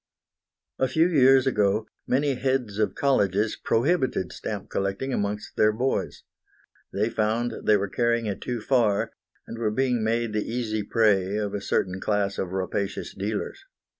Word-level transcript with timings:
A 0.79 0.87
few 0.87 1.07
years 1.07 1.45
ago 1.45 1.85
many 2.07 2.33
heads 2.33 2.79
of 2.79 2.95
colleges 2.95 3.55
prohibited 3.55 4.33
stamp 4.33 4.71
collecting 4.71 5.13
amongst 5.13 5.55
their 5.57 5.71
boys. 5.71 6.23
They 6.91 7.07
found 7.07 7.53
they 7.67 7.77
were 7.77 7.87
carrying 7.87 8.25
it 8.25 8.41
too 8.41 8.61
far, 8.61 9.11
and 9.45 9.59
were 9.59 9.69
being 9.69 10.03
made 10.03 10.33
the 10.33 10.43
easy 10.51 10.81
prey 10.81 11.35
of 11.35 11.53
a 11.53 11.61
certain 11.61 12.01
class 12.01 12.39
of 12.39 12.51
rapacious 12.51 13.13
dealers. 13.13 13.63